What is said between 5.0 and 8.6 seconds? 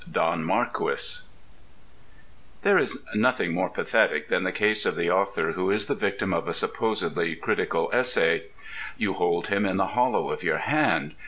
author who is the victim of a supposedly critical essay.